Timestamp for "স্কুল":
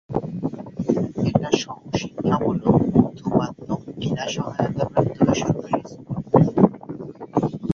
5.89-6.17